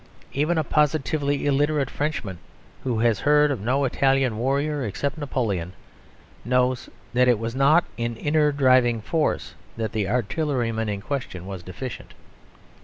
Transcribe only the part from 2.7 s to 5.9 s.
who has heard of no Italian warrior except Napoleon,